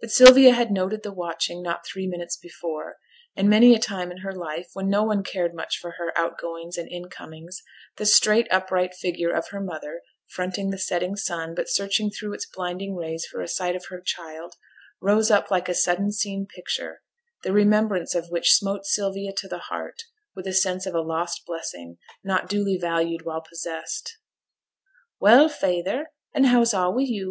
[0.00, 2.96] But Sylvia had noted the watching not three minutes before,
[3.36, 6.12] and many a time in her after life, when no one cared much for her
[6.18, 7.62] out goings and in comings,
[7.96, 12.50] the straight, upright figure of her mother, fronting the setting sun, but searching through its
[12.52, 14.54] blinding rays for a sight of her child,
[15.00, 17.02] rose up like a sudden seen picture,
[17.44, 20.02] the remembrance of which smote Sylvia to the heart
[20.34, 24.18] with a sense of a lost blessing, not duly valued while possessed.
[25.20, 27.28] 'Well, feyther, and how's a' wi' you?'